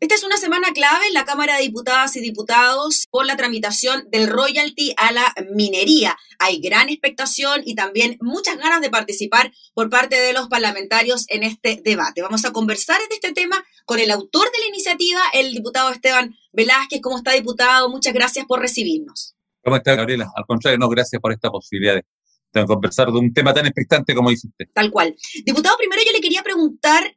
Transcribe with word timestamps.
Esta 0.00 0.14
es 0.14 0.22
una 0.22 0.36
semana 0.36 0.72
clave 0.72 1.08
en 1.08 1.14
la 1.14 1.24
Cámara 1.24 1.56
de 1.56 1.62
Diputadas 1.62 2.14
y 2.14 2.20
Diputados 2.20 3.08
por 3.10 3.26
la 3.26 3.36
tramitación 3.36 4.08
del 4.12 4.28
royalty 4.28 4.94
a 4.96 5.10
la 5.10 5.34
minería. 5.50 6.16
Hay 6.38 6.60
gran 6.60 6.88
expectación 6.88 7.62
y 7.64 7.74
también 7.74 8.16
muchas 8.20 8.58
ganas 8.58 8.80
de 8.80 8.90
participar 8.90 9.52
por 9.74 9.90
parte 9.90 10.14
de 10.14 10.32
los 10.32 10.46
parlamentarios 10.46 11.24
en 11.30 11.42
este 11.42 11.82
debate. 11.84 12.22
Vamos 12.22 12.44
a 12.44 12.52
conversar 12.52 13.00
de 13.08 13.14
este 13.16 13.32
tema 13.32 13.64
con 13.86 13.98
el 13.98 14.12
autor 14.12 14.44
de 14.52 14.60
la 14.60 14.68
iniciativa, 14.68 15.20
el 15.34 15.52
diputado 15.52 15.90
Esteban 15.90 16.32
Velázquez. 16.52 17.00
¿Cómo 17.02 17.16
está, 17.16 17.32
diputado? 17.32 17.88
Muchas 17.88 18.14
gracias 18.14 18.46
por 18.46 18.60
recibirnos. 18.60 19.34
¿Cómo 19.64 19.74
está, 19.74 19.96
Gabriela? 19.96 20.30
Al 20.36 20.46
contrario, 20.46 20.78
no, 20.78 20.88
gracias 20.88 21.20
por 21.20 21.32
esta 21.32 21.50
posibilidad 21.50 21.96
de, 21.96 22.66
conversar 22.66 23.08
de 23.08 23.18
un 23.18 23.34
tema 23.34 23.52
tan 23.52 23.66
expectante 23.66 24.14
como 24.14 24.30
dice 24.30 24.46
usted. 24.46 24.66
Tal 24.72 24.92
cual. 24.92 25.16
Diputado, 25.44 25.76
primero 25.76 26.00
yo 26.06 26.12
le 26.12 26.20
quería 26.20 26.44
preguntar, 26.44 27.16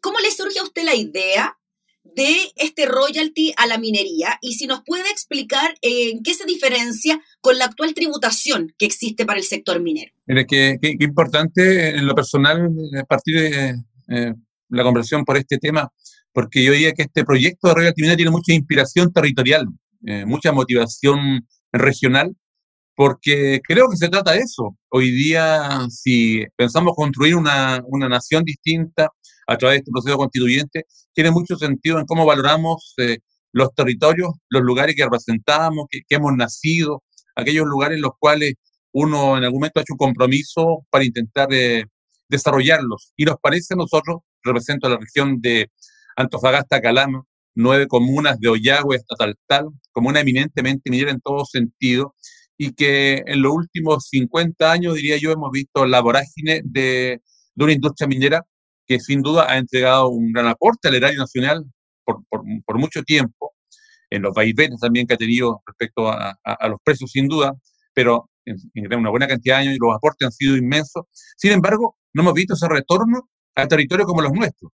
¿cómo 0.00 0.20
le 0.20 0.30
surge 0.30 0.60
a 0.60 0.62
usted 0.62 0.84
la 0.84 0.94
idea 0.94 1.58
de 2.14 2.52
este 2.56 2.86
royalty 2.86 3.52
a 3.56 3.66
la 3.66 3.78
minería 3.78 4.38
y 4.40 4.54
si 4.54 4.66
nos 4.66 4.82
puede 4.84 5.10
explicar 5.10 5.74
eh, 5.82 6.10
en 6.10 6.22
qué 6.22 6.34
se 6.34 6.44
diferencia 6.44 7.20
con 7.40 7.58
la 7.58 7.66
actual 7.66 7.94
tributación 7.94 8.74
que 8.78 8.86
existe 8.86 9.24
para 9.24 9.38
el 9.38 9.44
sector 9.44 9.80
minero. 9.80 10.12
Mire, 10.26 10.46
qué, 10.46 10.78
importante 11.00 11.90
en 11.90 12.06
lo 12.06 12.14
personal 12.14 12.70
partir 13.08 13.40
de 13.40 13.74
eh, 14.08 14.34
la 14.68 14.82
conversación 14.82 15.24
por 15.24 15.36
este 15.36 15.58
tema, 15.58 15.92
porque 16.32 16.64
yo 16.64 16.72
diría 16.72 16.92
que 16.92 17.02
este 17.02 17.24
proyecto 17.24 17.68
de 17.68 17.74
royalty 17.74 18.02
minera 18.02 18.16
tiene 18.16 18.30
mucha 18.30 18.52
inspiración 18.52 19.12
territorial, 19.12 19.66
eh, 20.06 20.24
mucha 20.24 20.52
motivación 20.52 21.46
regional, 21.72 22.34
porque 22.94 23.60
creo 23.66 23.88
que 23.90 23.96
se 23.96 24.08
trata 24.08 24.32
de 24.32 24.40
eso. 24.40 24.76
Hoy 24.90 25.10
día, 25.10 25.86
si 25.88 26.44
pensamos 26.56 26.94
construir 26.94 27.36
una, 27.36 27.82
una 27.86 28.08
nación 28.08 28.44
distinta, 28.44 29.08
a 29.46 29.56
través 29.56 29.76
de 29.76 29.78
este 29.78 29.90
proceso 29.92 30.16
constituyente, 30.16 30.86
tiene 31.12 31.30
mucho 31.30 31.56
sentido 31.56 31.98
en 31.98 32.06
cómo 32.06 32.24
valoramos 32.26 32.94
eh, 32.98 33.18
los 33.52 33.74
territorios, 33.74 34.30
los 34.48 34.62
lugares 34.62 34.94
que 34.96 35.04
representamos, 35.04 35.86
que, 35.90 36.00
hemos 36.08 36.32
nacido, 36.34 37.02
aquellos 37.36 37.66
lugares 37.66 37.96
en 37.96 38.02
los 38.02 38.12
cuales 38.18 38.54
uno 38.92 39.36
en 39.36 39.44
algún 39.44 39.60
momento 39.60 39.80
ha 39.80 39.82
hecho 39.82 39.94
un 39.94 39.98
compromiso 39.98 40.86
para 40.90 41.04
intentar 41.04 41.48
eh, 41.52 41.84
desarrollarlos. 42.28 43.12
Y 43.16 43.24
nos 43.24 43.36
parece 43.42 43.74
a 43.74 43.76
nosotros, 43.76 44.20
represento 44.42 44.86
a 44.86 44.90
la 44.90 44.98
región 44.98 45.40
de 45.40 45.70
Antofagasta, 46.16 46.80
Calama, 46.80 47.22
nueve 47.54 47.86
comunas 47.86 48.38
de 48.40 48.48
Ollagüe 48.48 48.96
hasta 48.96 49.16
Taltal, 49.16 49.68
comuna 49.92 50.20
eminentemente 50.20 50.90
minera 50.90 51.10
en 51.10 51.20
todo 51.20 51.44
sentido, 51.44 52.14
y 52.56 52.72
que 52.72 53.22
en 53.26 53.42
los 53.42 53.52
últimos 53.52 54.08
50 54.08 54.70
años, 54.70 54.94
diría 54.94 55.16
yo, 55.18 55.32
hemos 55.32 55.50
visto 55.50 55.84
la 55.86 56.00
vorágine 56.00 56.62
de, 56.64 57.20
de 57.54 57.64
una 57.64 57.72
industria 57.72 58.06
minera 58.06 58.44
que 58.86 59.00
sin 59.00 59.22
duda 59.22 59.50
ha 59.50 59.58
entregado 59.58 60.08
un 60.08 60.32
gran 60.32 60.46
aporte 60.46 60.88
al 60.88 60.94
erario 60.94 61.18
nacional 61.18 61.64
por, 62.04 62.22
por, 62.28 62.78
mucho 62.78 63.02
tiempo, 63.02 63.52
en 64.10 64.22
los 64.22 64.34
vaivenes 64.34 64.80
también 64.80 65.06
que 65.06 65.14
ha 65.14 65.16
tenido 65.16 65.62
respecto 65.66 66.10
a, 66.10 66.36
a, 66.42 66.68
los 66.68 66.78
precios, 66.84 67.10
sin 67.10 67.28
duda, 67.28 67.54
pero 67.94 68.28
en, 68.44 68.58
una 68.98 69.10
buena 69.10 69.28
cantidad 69.28 69.56
de 69.56 69.62
años 69.62 69.74
y 69.76 69.78
los 69.78 69.94
aportes 69.94 70.26
han 70.26 70.32
sido 70.32 70.56
inmensos. 70.56 71.04
Sin 71.36 71.52
embargo, 71.52 71.96
no 72.12 72.22
hemos 72.22 72.34
visto 72.34 72.54
ese 72.54 72.68
retorno 72.68 73.28
a 73.54 73.66
territorios 73.68 74.06
como 74.06 74.22
los 74.22 74.32
nuestros. 74.32 74.72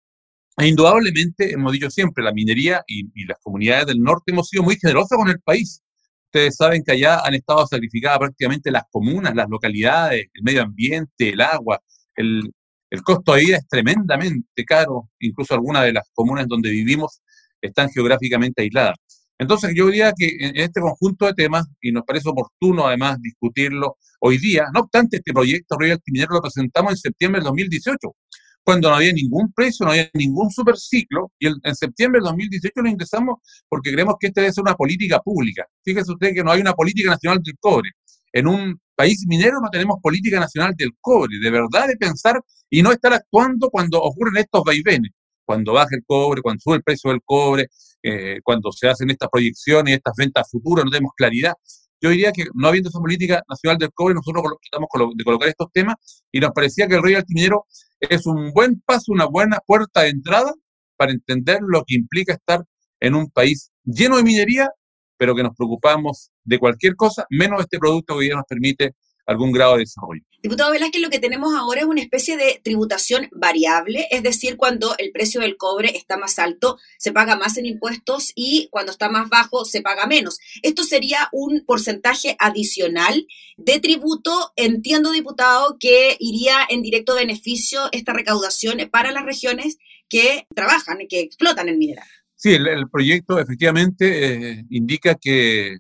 E 0.58 0.68
indudablemente, 0.68 1.52
hemos 1.52 1.74
dicho 1.74 1.90
siempre, 1.90 2.24
la 2.24 2.32
minería 2.32 2.84
y, 2.88 3.10
y, 3.14 3.26
las 3.26 3.38
comunidades 3.42 3.88
del 3.88 4.00
norte 4.00 4.32
hemos 4.32 4.48
sido 4.48 4.64
muy 4.64 4.78
generosas 4.78 5.18
con 5.18 5.30
el 5.30 5.40
país. 5.42 5.82
Ustedes 6.28 6.56
saben 6.56 6.84
que 6.84 6.94
allá 6.94 7.20
han 7.26 7.34
estado 7.34 7.66
sacrificadas 7.68 8.20
prácticamente 8.20 8.72
las 8.72 8.84
comunas, 8.90 9.36
las 9.36 9.50
localidades, 9.50 10.28
el 10.34 10.44
medio 10.44 10.62
ambiente, 10.64 11.30
el 11.30 11.42
agua, 11.42 11.82
el, 12.16 12.54
el 12.90 13.02
costo 13.02 13.34
de 13.34 13.42
vida 13.42 13.58
es 13.58 13.68
tremendamente 13.68 14.64
caro, 14.66 15.10
incluso 15.20 15.54
algunas 15.54 15.84
de 15.84 15.94
las 15.94 16.10
comunas 16.14 16.48
donde 16.48 16.70
vivimos 16.70 17.22
están 17.62 17.90
geográficamente 17.90 18.62
aisladas. 18.62 18.98
Entonces 19.38 19.74
yo 19.76 19.88
diría 19.88 20.14
que 20.18 20.30
en 20.40 20.56
este 20.56 20.80
conjunto 20.80 21.26
de 21.26 21.34
temas, 21.34 21.66
y 21.82 21.92
nos 21.92 22.04
parece 22.06 22.30
oportuno 22.30 22.88
además 22.88 23.22
discutirlo 23.22 23.98
hoy 24.22 24.38
día, 24.38 24.66
no 24.74 24.82
obstante 24.82 25.18
este 25.18 25.34
proyecto 25.34 25.76
Royalty 25.78 26.12
Minero 26.12 26.36
lo 26.36 26.42
presentamos 26.42 26.92
en 26.92 26.98
septiembre 26.98 27.40
del 27.40 27.48
2018, 27.48 28.16
cuando 28.64 28.90
no 28.90 28.96
había 28.96 29.14
ningún 29.14 29.52
precio, 29.54 29.86
no 29.86 29.92
había 29.92 30.10
ningún 30.14 30.50
superciclo, 30.50 31.32
y 31.38 31.48
en 31.48 31.76
septiembre 31.76 32.20
del 32.20 32.30
2018 32.30 32.82
lo 32.82 32.90
ingresamos 32.90 33.36
porque 33.70 33.92
creemos 33.92 34.16
que 34.20 34.28
esta 34.28 34.42
debe 34.42 34.54
ser 34.54 34.64
una 34.64 34.76
política 34.76 35.20
pública. 35.20 35.68
Fíjese 35.84 36.12
usted 36.12 36.34
que 36.34 36.44
no 36.44 36.52
hay 36.52 36.62
una 36.62 36.74
política 36.74 37.12
nacional 37.12 37.44
del 37.44 37.56
cobre. 37.60 37.92
En 38.34 38.48
un 38.48 38.80
país 38.96 39.24
minero 39.28 39.60
no 39.62 39.70
tenemos 39.70 39.98
política 40.02 40.40
nacional 40.40 40.74
del 40.76 40.92
cobre, 41.00 41.38
de 41.42 41.52
verdad 41.52 41.88
de 41.88 41.98
pensar 41.98 42.40
y 42.70 42.82
no 42.82 42.92
estar 42.92 43.14
actuando 43.14 43.70
cuando 43.70 44.02
ocurren 44.02 44.38
estos 44.38 44.64
vaivenes, 44.64 45.12
cuando 45.46 45.74
baja 45.74 45.96
el 45.96 46.04
cobre, 46.06 46.42
cuando 46.42 46.60
sube 46.62 46.78
el 46.78 46.84
precio 46.84 47.12
del 47.12 47.22
cobre, 47.24 47.68
eh, 48.04 48.40
cuando 48.44 48.72
se 48.72 48.88
hacen 48.88 49.10
estas 49.10 49.30
proyecciones, 49.30 49.96
estas 49.96 50.14
ventas 50.18 50.50
futuras, 50.50 50.86
no 50.86 50.92
tenemos 50.92 51.12
claridad. 51.16 51.54
Yo 52.02 52.10
diría 52.10 52.32
que 52.32 52.46
no 52.54 52.68
habiendo 52.68 52.90
esa 52.90 53.00
política 53.00 53.42
nacional 53.50 53.78
del 53.78 53.92
cobre, 53.94 54.16
nosotros 54.16 54.44
tratamos 54.70 54.90
de 55.16 55.24
colocar 55.24 55.50
estos 55.50 55.72
temas 55.72 55.96
y 56.32 56.40
nos 56.40 56.52
parecía 56.52 56.88
que 56.88 56.96
el 56.96 57.02
royalty 57.02 57.34
minero 57.34 57.66
es 58.00 58.26
un 58.26 58.52
buen 58.52 58.82
paso, 58.82 59.12
una 59.12 59.26
buena 59.26 59.60
puerta 59.66 60.02
de 60.02 60.10
entrada 60.10 60.54
para 60.98 61.12
entender 61.12 61.60
lo 61.62 61.84
que 61.86 61.96
implica 61.96 62.34
estar 62.34 62.64
en 63.00 63.16
un 63.16 63.30
país 63.30 63.72
lleno 63.84 64.18
de 64.18 64.24
minería 64.24 64.70
pero 65.18 65.36
que 65.36 65.44
nos 65.44 65.56
preocupamos 65.56 66.32
de 66.44 66.60
cualquier 66.60 66.96
cosa, 66.96 67.26
menos 67.30 67.62
este 67.62 67.80
producto 67.80 68.18
que 68.18 68.26
día 68.26 68.36
nos 68.36 68.46
permite 68.48 68.96
algún 69.26 69.52
grado 69.52 69.74
de 69.74 69.80
desarrollo. 69.80 70.22
Diputado 70.42 70.72
Velázquez, 70.72 71.02
lo 71.02 71.10
que 71.10 71.20
tenemos 71.20 71.56
ahora 71.56 71.82
es 71.82 71.88
una 71.88 72.02
especie 72.02 72.38
de 72.38 72.62
tributación 72.64 73.28
variable, 73.32 74.08
es 74.12 74.22
decir, 74.22 74.58
cuando 74.58 74.96
el 75.00 75.12
precio 75.12 75.42
del 75.42 75.58
cobre 75.58 75.98
está 75.98 76.18
más 76.18 76.38
alto, 76.38 76.78
se 77.00 77.12
paga 77.12 77.36
más 77.36 77.58
en 77.58 77.66
impuestos 77.66 78.32
y 78.36 78.68
cuando 78.70 78.92
está 78.92 79.10
más 79.10 79.28
bajo, 79.30 79.66
se 79.66 79.82
paga 79.82 80.06
menos. 80.06 80.38
Esto 80.62 80.84
sería 80.84 81.30
un 81.32 81.64
porcentaje 81.66 82.36
adicional 82.38 83.26
de 83.58 83.80
tributo, 83.80 84.52
entiendo, 84.56 85.12
diputado, 85.12 85.78
que 85.80 86.16
iría 86.20 86.58
en 86.70 86.84
directo 86.84 87.16
beneficio 87.16 87.90
esta 87.92 88.14
recaudación 88.14 88.78
para 88.92 89.12
las 89.12 89.26
regiones 89.26 89.78
que 90.10 90.46
trabajan, 90.54 91.00
que 91.10 91.22
explotan 91.22 91.70
el 91.70 91.78
mineral. 91.78 92.08
Sí, 92.46 92.54
el, 92.54 92.88
proyecto 92.92 93.40
efectivamente 93.40 94.52
eh, 94.52 94.66
indica 94.70 95.16
que 95.20 95.80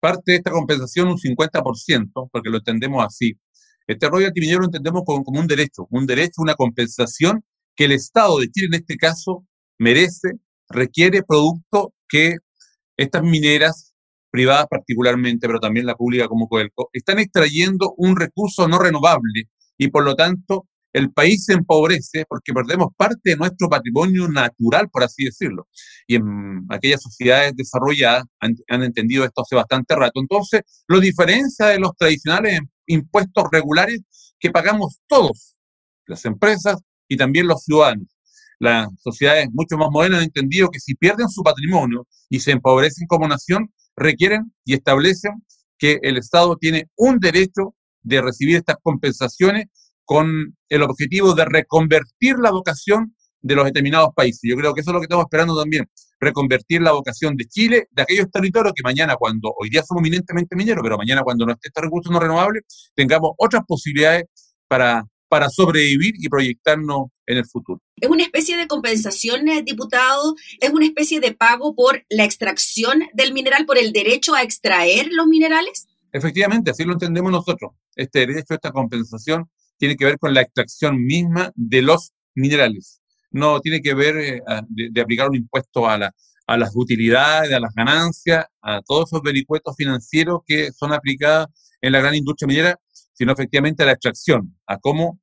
parte 0.00 0.32
de 0.32 0.38
esta 0.38 0.50
compensación, 0.50 1.08
un 1.08 1.18
50%, 1.18 2.30
porque 2.32 2.48
lo 2.48 2.56
entendemos 2.56 3.04
así. 3.04 3.34
Este 3.86 4.08
royalty 4.08 4.40
minero 4.40 4.60
lo 4.60 4.64
entendemos 4.64 5.02
como, 5.04 5.22
un 5.38 5.46
derecho, 5.46 5.86
un 5.90 6.06
derecho, 6.06 6.40
una 6.40 6.54
compensación 6.54 7.44
que 7.76 7.84
el 7.84 7.92
Estado 7.92 8.38
de 8.38 8.50
Chile 8.50 8.68
en 8.68 8.74
este 8.80 8.96
caso 8.96 9.46
merece, 9.78 10.30
requiere 10.70 11.22
producto 11.22 11.92
que 12.08 12.36
estas 12.96 13.22
mineras 13.22 13.94
privadas 14.30 14.68
particularmente, 14.70 15.46
pero 15.46 15.60
también 15.60 15.84
la 15.84 15.96
pública 15.96 16.28
como 16.28 16.48
Codelco, 16.48 16.88
están 16.94 17.18
extrayendo 17.18 17.92
un 17.98 18.16
recurso 18.16 18.66
no 18.68 18.78
renovable 18.78 19.50
y 19.76 19.88
por 19.88 20.02
lo 20.02 20.16
tanto 20.16 20.66
el 20.96 21.12
país 21.12 21.44
se 21.44 21.52
empobrece 21.52 22.24
porque 22.26 22.54
perdemos 22.54 22.88
parte 22.96 23.20
de 23.30 23.36
nuestro 23.36 23.68
patrimonio 23.68 24.28
natural, 24.28 24.88
por 24.88 25.04
así 25.04 25.24
decirlo. 25.24 25.68
Y 26.06 26.14
en 26.14 26.64
aquellas 26.70 27.02
sociedades 27.02 27.52
desarrolladas 27.54 28.24
han, 28.40 28.82
entendido 28.82 29.22
esto 29.22 29.42
hace 29.42 29.56
bastante 29.56 29.94
rato. 29.94 30.20
Entonces, 30.20 30.62
lo 30.88 30.98
diferencia 30.98 31.66
de 31.66 31.78
los 31.78 31.94
tradicionales 31.98 32.60
impuestos 32.86 33.44
regulares 33.52 34.00
que 34.40 34.50
pagamos 34.50 35.00
todos, 35.06 35.54
las 36.06 36.24
empresas 36.24 36.78
y 37.06 37.18
también 37.18 37.46
los 37.46 37.62
ciudadanos. 37.64 38.08
Las 38.58 38.88
sociedades 39.02 39.48
mucho 39.52 39.76
más 39.76 39.90
modernas 39.90 40.20
han 40.20 40.24
entendido 40.24 40.70
que 40.70 40.80
si 40.80 40.94
pierden 40.94 41.28
su 41.28 41.42
patrimonio 41.42 42.06
y 42.30 42.40
se 42.40 42.52
empobrecen 42.52 43.06
como 43.06 43.28
nación, 43.28 43.70
requieren 43.96 44.50
y 44.64 44.72
establecen 44.72 45.44
que 45.76 45.98
el 46.00 46.16
Estado 46.16 46.56
tiene 46.56 46.88
un 46.96 47.18
derecho 47.18 47.74
de 48.02 48.22
recibir 48.22 48.56
estas 48.56 48.76
compensaciones 48.82 49.66
con 50.06 50.56
el 50.68 50.82
objetivo 50.82 51.34
de 51.34 51.44
reconvertir 51.44 52.36
la 52.38 52.50
vocación 52.52 53.14
de 53.42 53.54
los 53.54 53.64
determinados 53.64 54.10
países. 54.14 54.40
Yo 54.42 54.56
creo 54.56 54.72
que 54.72 54.80
eso 54.80 54.90
es 54.90 54.94
lo 54.94 55.00
que 55.00 55.04
estamos 55.04 55.24
esperando 55.24 55.58
también, 55.58 55.88
reconvertir 56.18 56.80
la 56.80 56.92
vocación 56.92 57.36
de 57.36 57.46
Chile, 57.46 57.88
de 57.90 58.02
aquellos 58.02 58.30
territorios 58.30 58.72
que 58.74 58.82
mañana, 58.82 59.16
cuando 59.16 59.52
hoy 59.58 59.68
día 59.68 59.82
somos 59.82 60.00
eminentemente 60.00 60.56
mineros, 60.56 60.82
pero 60.82 60.96
mañana 60.96 61.22
cuando 61.22 61.44
no 61.44 61.52
esté 61.52 61.68
este 61.68 61.82
recurso 61.82 62.10
no 62.10 62.18
renovable, 62.18 62.60
tengamos 62.94 63.32
otras 63.36 63.62
posibilidades 63.66 64.24
para, 64.68 65.04
para 65.28 65.48
sobrevivir 65.50 66.14
y 66.18 66.28
proyectarnos 66.28 67.08
en 67.26 67.38
el 67.38 67.46
futuro. 67.46 67.80
¿Es 68.00 68.08
una 68.08 68.22
especie 68.22 68.56
de 68.56 68.66
compensación, 68.66 69.48
eh, 69.48 69.62
diputado? 69.62 70.34
¿Es 70.60 70.70
una 70.70 70.86
especie 70.86 71.20
de 71.20 71.32
pago 71.32 71.74
por 71.74 72.04
la 72.08 72.24
extracción 72.24 73.00
del 73.12 73.32
mineral, 73.32 73.66
por 73.66 73.78
el 73.78 73.92
derecho 73.92 74.34
a 74.34 74.42
extraer 74.42 75.08
los 75.12 75.26
minerales? 75.26 75.86
Efectivamente, 76.12 76.70
así 76.70 76.84
lo 76.84 76.94
entendemos 76.94 77.30
nosotros. 77.30 77.72
Este 77.94 78.20
derecho, 78.20 78.54
esta 78.54 78.70
compensación, 78.70 79.50
tiene 79.78 79.96
que 79.96 80.04
ver 80.04 80.18
con 80.18 80.34
la 80.34 80.42
extracción 80.42 81.04
misma 81.04 81.52
de 81.54 81.82
los 81.82 82.12
minerales. 82.34 83.00
No 83.30 83.60
tiene 83.60 83.80
que 83.82 83.94
ver 83.94 84.16
eh, 84.16 84.42
de, 84.68 85.00
aplicar 85.00 85.28
un 85.28 85.36
impuesto 85.36 85.88
a, 85.88 85.98
la, 85.98 86.14
a 86.46 86.56
las 86.56 86.72
utilidades, 86.74 87.52
a 87.52 87.60
las 87.60 87.74
ganancias, 87.74 88.46
a 88.62 88.80
todos 88.82 89.10
esos 89.10 89.22
vericuetos 89.22 89.74
financieros 89.76 90.40
que 90.46 90.72
son 90.72 90.92
aplicados 90.92 91.48
en 91.80 91.92
la 91.92 92.00
gran 92.00 92.14
industria 92.14 92.46
minera, 92.46 92.80
sino 93.12 93.32
efectivamente 93.32 93.82
a 93.82 93.86
la 93.86 93.92
extracción, 93.92 94.56
a 94.66 94.78
cómo 94.78 95.20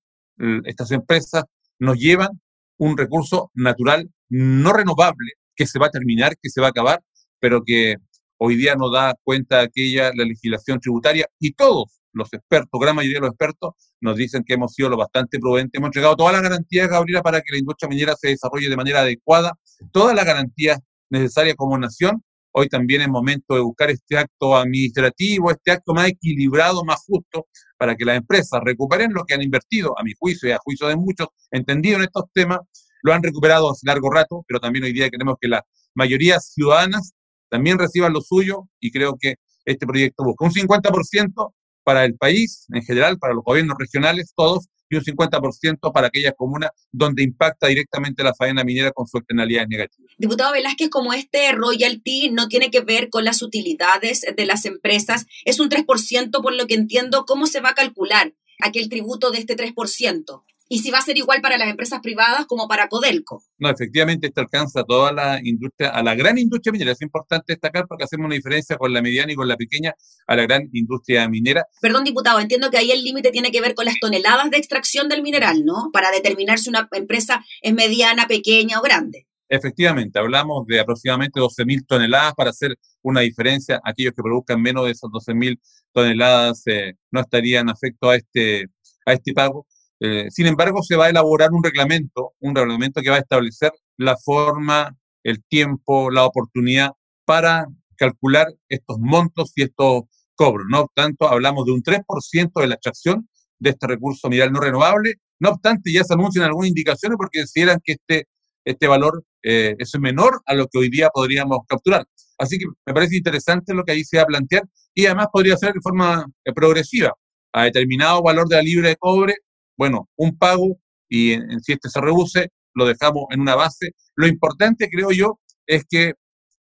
estas 0.65 0.91
empresas 0.91 1.43
nos 1.79 1.97
llevan 1.97 2.41
un 2.77 2.97
recurso 2.97 3.51
natural 3.53 4.09
no 4.29 4.73
renovable 4.73 5.33
que 5.55 5.67
se 5.67 5.79
va 5.79 5.87
a 5.87 5.91
terminar, 5.91 6.35
que 6.41 6.49
se 6.49 6.59
va 6.59 6.67
a 6.67 6.69
acabar, 6.71 7.01
pero 7.39 7.61
que 7.63 7.97
hoy 8.37 8.55
día 8.55 8.75
no 8.75 8.89
da 8.89 9.15
cuenta 9.23 9.61
aquella 9.61 10.11
la 10.15 10.25
legislación 10.25 10.79
tributaria 10.79 11.27
y 11.39 11.53
todos 11.53 12.01
los 12.13 12.31
expertos, 12.33 12.79
gran 12.79 12.95
mayoría 12.95 13.17
de 13.17 13.21
los 13.21 13.31
expertos, 13.31 13.73
nos 14.01 14.15
dicen 14.15 14.43
que 14.45 14.53
hemos 14.53 14.73
sido 14.73 14.89
lo 14.89 14.97
bastante 14.97 15.39
prudentes, 15.39 15.77
hemos 15.77 15.87
entregado 15.87 16.15
todas 16.15 16.33
las 16.33 16.41
garantías, 16.41 16.89
Gabriela, 16.89 17.21
para 17.21 17.41
que 17.41 17.51
la 17.51 17.57
industria 17.57 17.89
minera 17.89 18.15
se 18.15 18.29
desarrolle 18.29 18.69
de 18.69 18.75
manera 18.75 19.01
adecuada, 19.01 19.53
todas 19.91 20.15
las 20.15 20.25
garantías 20.25 20.79
necesarias 21.09 21.55
como 21.55 21.77
nación. 21.77 22.23
Hoy 22.55 22.69
también 22.69 23.01
es 23.01 23.07
momento 23.07 23.55
de 23.55 23.61
buscar 23.61 23.89
este 23.89 24.15
acto 24.15 24.55
administrativo, 24.55 25.49
este 25.49 25.71
acto 25.71 25.93
más 25.93 26.09
equilibrado, 26.09 26.83
más 26.85 27.03
justo, 27.03 27.47
para 27.79 27.95
que 27.95 28.05
las 28.05 28.17
empresas 28.17 28.61
recuperen 28.63 29.11
lo 29.11 29.23
que 29.25 29.33
han 29.33 29.41
invertido, 29.41 29.97
a 29.97 30.03
mi 30.03 30.11
juicio 30.19 30.47
y 30.47 30.51
a 30.51 30.59
juicio 30.63 30.87
de 30.87 30.95
muchos, 30.95 31.29
entendido 31.49 31.97
en 31.97 32.03
estos 32.03 32.25
temas, 32.31 32.59
lo 33.01 33.11
han 33.11 33.23
recuperado 33.23 33.71
hace 33.71 33.87
largo 33.87 34.09
rato, 34.11 34.45
pero 34.47 34.59
también 34.59 34.85
hoy 34.85 34.93
día 34.93 35.09
queremos 35.09 35.35
que 35.41 35.47
la 35.47 35.63
mayoría 35.95 36.39
ciudadanas 36.39 37.13
también 37.49 37.77
reciban 37.79 38.13
lo 38.13 38.21
suyo 38.21 38.69
y 38.79 38.91
creo 38.91 39.15
que 39.19 39.35
este 39.65 39.85
proyecto 39.85 40.23
busca 40.23 40.45
un 40.45 40.51
50% 40.51 41.53
para 41.83 42.05
el 42.05 42.15
país 42.15 42.65
en 42.73 42.83
general, 42.83 43.17
para 43.19 43.33
los 43.33 43.43
gobiernos 43.43 43.77
regionales, 43.77 44.33
todos, 44.35 44.67
y 44.89 44.95
un 44.95 45.03
50% 45.03 45.91
para 45.91 46.07
aquellas 46.07 46.33
comunas 46.37 46.71
donde 46.91 47.23
impacta 47.23 47.67
directamente 47.67 48.23
la 48.23 48.33
faena 48.33 48.63
minera 48.63 48.91
con 48.91 49.07
su 49.07 49.17
externalidades 49.17 49.69
negativas. 49.69 50.11
Diputado 50.17 50.53
Velázquez, 50.53 50.89
como 50.89 51.13
este 51.13 51.51
royalty 51.51 52.29
no 52.29 52.47
tiene 52.47 52.69
que 52.69 52.81
ver 52.81 53.09
con 53.09 53.25
las 53.25 53.41
utilidades 53.41 54.25
de 54.35 54.45
las 54.45 54.65
empresas, 54.65 55.25
es 55.45 55.59
un 55.59 55.69
3% 55.69 56.41
por 56.41 56.53
lo 56.53 56.67
que 56.67 56.75
entiendo, 56.75 57.25
¿cómo 57.25 57.47
se 57.47 57.59
va 57.59 57.69
a 57.69 57.75
calcular 57.75 58.33
aquel 58.61 58.89
tributo 58.89 59.31
de 59.31 59.39
este 59.39 59.57
3%? 59.57 60.43
Y 60.73 60.79
si 60.79 60.89
va 60.89 60.97
a 60.97 61.01
ser 61.03 61.15
igual 61.19 61.39
para 61.39 61.59
las 61.59 61.69
empresas 61.69 61.99
privadas 62.01 62.47
como 62.47 62.67
para 62.67 62.87
Codelco. 62.87 63.43
No, 63.59 63.69
efectivamente, 63.69 64.25
esto 64.25 64.41
alcanza 64.41 64.79
a 64.79 64.83
toda 64.83 65.11
la 65.11 65.39
industria, 65.43 65.89
a 65.89 66.01
la 66.01 66.15
gran 66.15 66.39
industria 66.39 66.71
minera. 66.71 66.93
Es 66.93 67.01
importante 67.03 67.53
destacar 67.53 67.85
porque 67.87 68.05
hacemos 68.05 68.25
una 68.25 68.33
diferencia 68.33 68.75
con 68.75 68.91
la 68.91 69.03
mediana 69.03 69.31
y 69.31 69.35
con 69.35 69.47
la 69.47 69.55
pequeña, 69.55 69.93
a 70.25 70.35
la 70.35 70.41
gran 70.41 70.67
industria 70.73 71.29
minera. 71.29 71.67
Perdón, 71.79 72.05
diputado, 72.05 72.39
entiendo 72.39 72.71
que 72.71 72.77
ahí 72.77 72.91
el 72.91 73.03
límite 73.03 73.29
tiene 73.29 73.51
que 73.51 73.61
ver 73.61 73.75
con 73.75 73.85
las 73.85 73.99
toneladas 74.01 74.49
de 74.49 74.57
extracción 74.57 75.09
del 75.09 75.21
mineral, 75.21 75.63
¿no? 75.63 75.91
Para 75.93 76.09
determinar 76.09 76.57
si 76.57 76.69
una 76.69 76.89
empresa 76.91 77.45
es 77.61 77.71
mediana, 77.75 78.25
pequeña 78.25 78.79
o 78.79 78.81
grande. 78.81 79.27
Efectivamente, 79.49 80.17
hablamos 80.17 80.65
de 80.65 80.79
aproximadamente 80.79 81.39
12.000 81.39 81.85
toneladas 81.85 82.33
para 82.33 82.49
hacer 82.49 82.75
una 83.03 83.21
diferencia. 83.21 83.79
Aquellos 83.83 84.13
que 84.15 84.23
produzcan 84.23 84.59
menos 84.59 84.85
de 84.85 84.91
esas 84.93 85.11
12.000 85.11 85.59
toneladas 85.91 86.63
eh, 86.65 86.95
no 87.11 87.21
estarían 87.21 87.69
afectos 87.69 88.09
a 88.09 88.15
este, 88.15 88.65
a 89.05 89.13
este 89.13 89.33
pago. 89.33 89.67
Eh, 89.99 90.27
sin 90.29 90.47
embargo, 90.47 90.81
se 90.83 90.95
va 90.95 91.05
a 91.05 91.09
elaborar 91.09 91.51
un 91.51 91.63
reglamento, 91.63 92.33
un 92.39 92.55
reglamento 92.55 93.01
que 93.01 93.09
va 93.09 93.17
a 93.17 93.19
establecer 93.19 93.71
la 93.97 94.17
forma, 94.17 94.95
el 95.23 95.43
tiempo, 95.43 96.11
la 96.11 96.25
oportunidad 96.25 96.91
para 97.25 97.65
calcular 97.95 98.47
estos 98.67 98.97
montos 98.99 99.53
y 99.55 99.63
estos 99.63 100.03
cobros. 100.35 100.67
No 100.69 100.81
obstante, 100.81 101.25
hablamos 101.25 101.65
de 101.65 101.71
un 101.71 101.81
3% 101.81 102.61
de 102.61 102.67
la 102.67 102.75
extracción 102.75 103.29
de 103.59 103.69
este 103.71 103.87
recurso 103.87 104.29
mineral 104.29 104.51
no 104.51 104.59
renovable. 104.59 105.15
No 105.39 105.49
obstante, 105.49 105.91
ya 105.91 106.03
se 106.03 106.13
anuncian 106.13 106.45
algunas 106.45 106.69
indicaciones 106.69 107.17
porque 107.17 107.39
consideran 107.39 107.79
que 107.83 107.93
este, 107.93 108.27
este 108.65 108.87
valor 108.87 109.23
eh, 109.43 109.75
es 109.77 109.91
menor 109.99 110.41
a 110.45 110.53
lo 110.53 110.67
que 110.67 110.79
hoy 110.79 110.89
día 110.89 111.09
podríamos 111.13 111.59
capturar. 111.67 112.05
Así 112.37 112.57
que 112.57 112.65
me 112.85 112.93
parece 112.93 113.17
interesante 113.17 113.73
lo 113.73 113.83
que 113.83 113.93
ahí 113.93 114.03
se 114.03 114.17
va 114.17 114.23
a 114.23 114.27
plantear 114.27 114.63
y 114.93 115.05
además 115.05 115.27
podría 115.31 115.57
ser 115.57 115.73
de 115.73 115.81
forma 115.81 116.25
eh, 116.43 116.53
progresiva. 116.53 117.13
A 117.53 117.65
determinado 117.65 118.21
valor 118.23 118.47
de 118.47 118.55
la 118.55 118.61
libra 118.63 118.89
de 118.89 118.95
cobre 118.95 119.35
bueno, 119.77 120.09
un 120.15 120.37
pago 120.37 120.77
y 121.09 121.37
si 121.61 121.73
este 121.73 121.89
se 121.89 122.01
reduce, 122.01 122.49
lo 122.73 122.85
dejamos 122.85 123.25
en 123.31 123.41
una 123.41 123.55
base. 123.55 123.91
Lo 124.15 124.27
importante, 124.27 124.89
creo 124.89 125.11
yo, 125.11 125.39
es 125.67 125.83
que 125.89 126.13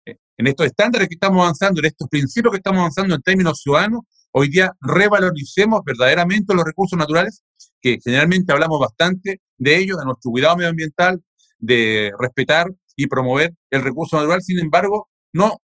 eh, 0.06 0.16
en 0.38 0.48
estos 0.48 0.66
estándares 0.66 1.08
que 1.08 1.16
estamos 1.16 1.42
avanzando, 1.42 1.82
en 1.82 1.86
estos 1.86 2.08
principios 2.10 2.52
que 2.52 2.58
estamos 2.58 2.80
avanzando 2.80 3.16
en 3.16 3.22
términos 3.22 3.62
ciudadanos, 3.62 4.02
hoy 4.32 4.50
día 4.50 4.72
revaloricemos 4.82 5.82
verdaderamente 5.86 6.54
los 6.54 6.64
recursos 6.66 6.98
naturales, 6.98 7.44
que 7.82 8.00
generalmente 8.04 8.52
hablamos 8.52 8.80
bastante 8.80 9.42
de 9.58 9.78
ellos, 9.78 9.98
de 9.98 10.06
nuestro 10.06 10.32
cuidado 10.32 10.58
medioambiental, 10.58 11.22
de 11.58 12.12
respetar 12.20 12.68
y 12.96 13.08
promover 13.08 13.54
el 13.70 13.84
recurso 13.84 14.18
natural. 14.18 14.42
Sin 14.42 14.60
embargo, 14.60 15.10
no, 15.34 15.62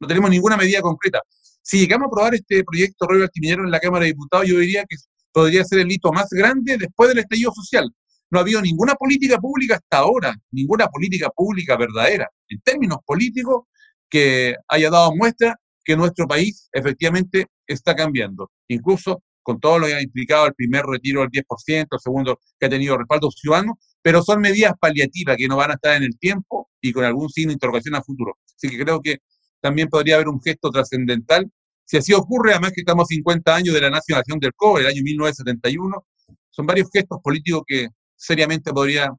no 0.00 0.08
tenemos 0.08 0.30
ninguna 0.30 0.56
medida 0.56 0.80
concreta. 0.80 1.20
Si 1.62 1.78
llegamos 1.78 2.06
a 2.06 2.08
aprobar 2.08 2.34
este 2.34 2.64
proyecto 2.64 3.06
Royal 3.06 3.30
Minero 3.40 3.64
en 3.64 3.70
la 3.70 3.80
Cámara 3.80 4.04
de 4.04 4.12
Diputados, 4.12 4.46
yo 4.46 4.58
diría 4.58 4.84
que 4.88 4.96
podría 5.38 5.64
ser 5.64 5.78
el 5.78 5.92
hito 5.92 6.12
más 6.12 6.28
grande 6.30 6.76
después 6.76 7.10
del 7.10 7.20
estallido 7.20 7.52
social. 7.54 7.88
No 8.30 8.38
ha 8.38 8.42
habido 8.42 8.60
ninguna 8.60 8.94
política 8.94 9.38
pública 9.38 9.76
hasta 9.76 9.98
ahora, 9.98 10.34
ninguna 10.50 10.88
política 10.88 11.28
pública 11.30 11.76
verdadera, 11.76 12.28
en 12.48 12.60
términos 12.60 12.98
políticos, 13.06 13.66
que 14.10 14.56
haya 14.66 14.90
dado 14.90 15.14
muestra 15.14 15.54
que 15.84 15.96
nuestro 15.96 16.26
país 16.26 16.68
efectivamente 16.72 17.46
está 17.68 17.94
cambiando. 17.94 18.50
Incluso 18.66 19.22
con 19.42 19.60
todo 19.60 19.78
lo 19.78 19.86
que 19.86 19.94
ha 19.94 20.02
implicado 20.02 20.46
el 20.46 20.54
primer 20.54 20.84
retiro 20.84 21.20
del 21.20 21.30
10%, 21.30 21.86
el 21.90 22.00
segundo 22.00 22.40
que 22.58 22.66
ha 22.66 22.68
tenido 22.68 22.98
respaldo 22.98 23.30
ciudadano, 23.30 23.78
pero 24.02 24.22
son 24.22 24.40
medidas 24.40 24.72
paliativas 24.78 25.36
que 25.36 25.46
no 25.46 25.56
van 25.56 25.70
a 25.70 25.74
estar 25.74 25.96
en 25.96 26.02
el 26.02 26.18
tiempo 26.18 26.68
y 26.80 26.92
con 26.92 27.04
algún 27.04 27.28
signo 27.30 27.50
de 27.50 27.54
interrogación 27.54 27.94
a 27.94 28.02
futuro. 28.02 28.36
Así 28.56 28.68
que 28.68 28.82
creo 28.82 29.00
que 29.00 29.18
también 29.60 29.88
podría 29.88 30.16
haber 30.16 30.28
un 30.28 30.42
gesto 30.42 30.70
trascendental 30.70 31.48
si 31.88 31.96
así 31.96 32.12
ocurre, 32.12 32.52
además 32.52 32.72
que 32.74 32.82
estamos 32.82 33.08
50 33.08 33.54
años 33.54 33.74
de 33.74 33.80
la 33.80 33.88
nacionalización 33.88 34.38
del 34.40 34.52
cobre, 34.54 34.82
el 34.82 34.90
año 34.90 35.02
1971, 35.02 36.06
son 36.50 36.66
varios 36.66 36.90
gestos 36.92 37.18
políticos 37.22 37.62
que 37.66 37.88
seriamente 38.14 38.72
podría 38.74 39.10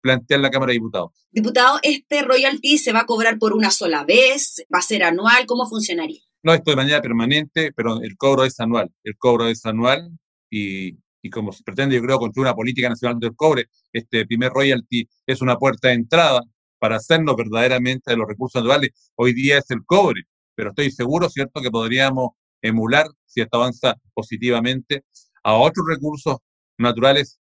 plantear 0.00 0.38
la 0.38 0.50
Cámara 0.50 0.70
de 0.70 0.74
Diputados. 0.74 1.10
Diputado, 1.32 1.80
¿este 1.82 2.22
royalty 2.22 2.78
se 2.78 2.92
va 2.92 3.00
a 3.00 3.06
cobrar 3.06 3.36
por 3.36 3.52
una 3.52 3.72
sola 3.72 4.04
vez? 4.04 4.64
¿Va 4.72 4.78
a 4.78 4.82
ser 4.82 5.02
anual? 5.02 5.44
¿Cómo 5.46 5.66
funcionaría? 5.66 6.20
No, 6.44 6.54
esto 6.54 6.70
de 6.70 6.76
manera 6.76 7.02
permanente, 7.02 7.72
pero 7.74 8.00
el 8.00 8.16
cobro 8.16 8.44
es 8.44 8.60
anual. 8.60 8.92
El 9.02 9.16
cobro 9.16 9.48
es 9.48 9.66
anual 9.66 10.08
y, 10.48 10.96
y 11.20 11.30
como 11.30 11.52
se 11.52 11.64
pretende, 11.64 11.96
yo 11.96 12.02
creo, 12.02 12.20
construir 12.20 12.46
una 12.46 12.54
política 12.54 12.88
nacional 12.88 13.18
del 13.18 13.34
cobre, 13.34 13.66
este 13.92 14.24
primer 14.24 14.52
royalty 14.52 15.08
es 15.26 15.42
una 15.42 15.56
puerta 15.56 15.88
de 15.88 15.94
entrada 15.94 16.42
para 16.78 16.96
hacernos 16.96 17.34
verdaderamente 17.34 18.12
de 18.12 18.18
los 18.18 18.28
recursos 18.28 18.62
naturales. 18.62 18.90
Hoy 19.16 19.32
día 19.32 19.58
es 19.58 19.68
el 19.70 19.84
cobre, 19.84 20.22
pero 20.54 20.70
estoy 20.70 20.90
seguro, 20.90 21.28
¿cierto?, 21.28 21.60
que 21.60 21.70
podríamos 21.70 22.30
emular, 22.62 23.06
si 23.26 23.40
esto 23.40 23.58
avanza 23.58 23.94
positivamente, 24.14 25.04
a 25.42 25.54
otros 25.54 25.86
recursos 25.88 26.38
naturales 26.78 27.38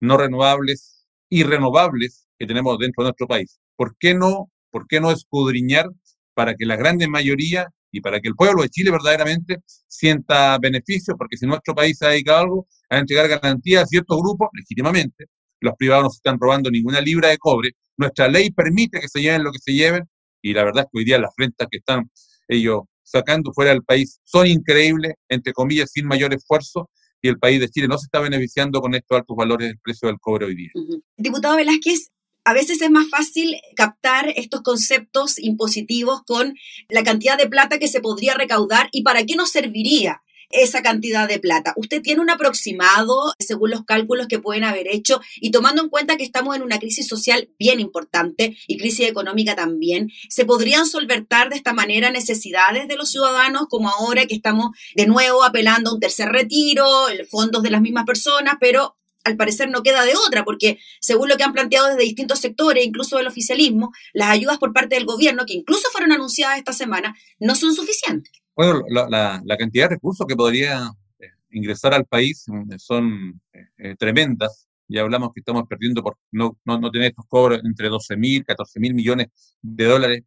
no 0.00 0.16
renovables 0.16 1.06
y 1.28 1.42
renovables 1.42 2.26
que 2.38 2.46
tenemos 2.46 2.78
dentro 2.78 3.02
de 3.02 3.08
nuestro 3.08 3.26
país. 3.26 3.58
¿Por 3.76 3.96
qué 3.98 4.14
no, 4.14 4.50
por 4.70 4.86
qué 4.86 5.00
no 5.00 5.10
escudriñar 5.10 5.86
para 6.34 6.54
que 6.54 6.66
la 6.66 6.76
gran 6.76 6.98
mayoría 7.08 7.68
y 7.90 8.00
para 8.00 8.20
que 8.20 8.28
el 8.28 8.34
pueblo 8.34 8.62
de 8.62 8.68
Chile 8.68 8.90
verdaderamente 8.90 9.58
sienta 9.88 10.58
beneficio? 10.58 11.16
Porque 11.16 11.36
si 11.36 11.46
nuestro 11.46 11.74
país 11.74 12.00
ha 12.02 12.08
dedicado 12.08 12.38
algo 12.40 12.66
a 12.90 12.98
entregar 12.98 13.28
garantías 13.28 13.84
a 13.84 13.86
ciertos 13.86 14.18
grupos, 14.20 14.48
legítimamente, 14.52 15.26
los 15.60 15.74
privados 15.78 16.04
no 16.04 16.10
se 16.10 16.16
están 16.16 16.38
robando 16.38 16.70
ninguna 16.70 17.00
libra 17.00 17.30
de 17.30 17.38
cobre, 17.38 17.70
nuestra 17.96 18.28
ley 18.28 18.50
permite 18.50 19.00
que 19.00 19.08
se 19.08 19.22
lleven 19.22 19.42
lo 19.42 19.52
que 19.52 19.58
se 19.58 19.72
lleven, 19.72 20.04
y 20.42 20.52
la 20.52 20.64
verdad 20.64 20.84
es 20.84 20.90
que 20.92 20.98
hoy 20.98 21.04
día 21.04 21.18
las 21.18 21.32
rentas 21.36 21.66
que 21.70 21.78
están 21.78 22.10
ellos 22.48 22.80
sacando 23.02 23.52
fuera 23.52 23.70
del 23.70 23.82
país 23.82 24.20
son 24.24 24.46
increíbles, 24.46 25.14
entre 25.28 25.52
comillas, 25.52 25.90
sin 25.92 26.06
mayor 26.06 26.34
esfuerzo, 26.34 26.90
y 27.22 27.28
el 27.28 27.38
país 27.38 27.60
de 27.60 27.68
Chile 27.68 27.88
no 27.88 27.98
se 27.98 28.06
está 28.06 28.20
beneficiando 28.20 28.80
con 28.80 28.94
estos 28.94 29.18
altos 29.18 29.36
valores 29.36 29.68
del 29.68 29.78
precio 29.78 30.08
del 30.08 30.18
cobre 30.20 30.46
hoy 30.46 30.54
día. 30.54 30.70
Diputado 31.16 31.56
Velázquez, 31.56 32.10
a 32.44 32.52
veces 32.52 32.80
es 32.80 32.90
más 32.90 33.08
fácil 33.08 33.56
captar 33.74 34.32
estos 34.36 34.62
conceptos 34.62 35.38
impositivos 35.38 36.22
con 36.24 36.54
la 36.88 37.02
cantidad 37.02 37.36
de 37.36 37.48
plata 37.48 37.78
que 37.78 37.88
se 37.88 38.00
podría 38.00 38.34
recaudar 38.34 38.88
y 38.92 39.02
para 39.02 39.24
qué 39.24 39.34
nos 39.34 39.50
serviría 39.50 40.20
esa 40.50 40.82
cantidad 40.82 41.28
de 41.28 41.38
plata. 41.38 41.74
¿Usted 41.76 42.02
tiene 42.02 42.20
un 42.20 42.30
aproximado 42.30 43.34
según 43.38 43.70
los 43.70 43.84
cálculos 43.84 44.26
que 44.28 44.38
pueden 44.38 44.64
haber 44.64 44.88
hecho 44.88 45.20
y 45.40 45.50
tomando 45.50 45.82
en 45.82 45.88
cuenta 45.88 46.16
que 46.16 46.24
estamos 46.24 46.56
en 46.56 46.62
una 46.62 46.78
crisis 46.78 47.06
social 47.06 47.48
bien 47.58 47.80
importante 47.80 48.56
y 48.66 48.78
crisis 48.78 49.08
económica 49.08 49.54
también, 49.56 50.10
¿se 50.28 50.44
podrían 50.44 50.86
solventar 50.86 51.50
de 51.50 51.56
esta 51.56 51.72
manera 51.72 52.10
necesidades 52.10 52.88
de 52.88 52.96
los 52.96 53.10
ciudadanos 53.10 53.66
como 53.68 53.88
ahora 53.88 54.26
que 54.26 54.34
estamos 54.34 54.70
de 54.94 55.06
nuevo 55.06 55.44
apelando 55.44 55.90
a 55.90 55.94
un 55.94 56.00
tercer 56.00 56.28
retiro, 56.28 56.86
fondos 57.30 57.62
de 57.62 57.70
las 57.70 57.80
mismas 57.80 58.04
personas, 58.04 58.54
pero 58.60 58.96
al 59.24 59.36
parecer 59.36 59.68
no 59.68 59.82
queda 59.82 60.04
de 60.04 60.14
otra, 60.14 60.44
porque 60.44 60.78
según 61.00 61.28
lo 61.28 61.36
que 61.36 61.42
han 61.42 61.52
planteado 61.52 61.88
desde 61.88 62.02
distintos 62.02 62.38
sectores, 62.38 62.86
incluso 62.86 63.16
del 63.16 63.26
oficialismo, 63.26 63.92
las 64.12 64.30
ayudas 64.30 64.58
por 64.58 64.72
parte 64.72 64.94
del 64.94 65.04
gobierno, 65.04 65.44
que 65.46 65.54
incluso 65.54 65.88
fueron 65.90 66.12
anunciadas 66.12 66.58
esta 66.58 66.72
semana, 66.72 67.16
no 67.40 67.56
son 67.56 67.74
suficientes. 67.74 68.32
Bueno, 68.56 68.82
la, 68.88 69.56
cantidad 69.58 69.84
de 69.84 69.96
recursos 69.96 70.26
que 70.26 70.34
podría 70.34 70.90
eh, 71.18 71.26
ingresar 71.50 71.92
al 71.92 72.06
país 72.06 72.44
mm, 72.46 72.72
son 72.78 73.38
eh, 73.52 73.66
eh, 73.76 73.96
tremendas. 73.98 74.66
Ya 74.88 75.02
hablamos 75.02 75.32
que 75.34 75.40
estamos 75.40 75.64
perdiendo 75.68 76.02
por 76.02 76.16
no, 76.32 76.56
tener 76.90 77.08
estos 77.08 77.26
cobros 77.28 77.60
entre 77.64 77.88
12 77.90 78.16
mil, 78.16 78.44
14 78.46 78.80
mil 78.80 78.94
millones 78.94 79.28
de 79.60 79.84
dólares. 79.84 80.22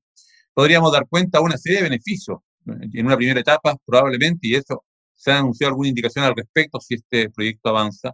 Podríamos 0.53 0.91
dar 0.91 1.07
cuenta 1.07 1.39
de 1.39 1.45
una 1.45 1.57
serie 1.57 1.79
de 1.79 1.83
beneficios 1.85 2.39
en 2.65 3.05
una 3.05 3.17
primera 3.17 3.39
etapa, 3.39 3.75
probablemente, 3.83 4.47
y 4.47 4.55
eso 4.55 4.83
se 5.15 5.31
ha 5.31 5.39
anunciado 5.39 5.71
alguna 5.71 5.89
indicación 5.89 6.25
al 6.25 6.35
respecto 6.35 6.79
si 6.79 6.95
este 6.95 7.29
proyecto 7.31 7.69
avanza, 7.69 8.13